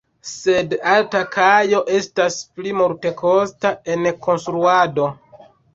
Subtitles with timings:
[0.27, 5.11] Sed alta kajo estas pli multekosta en konstruado.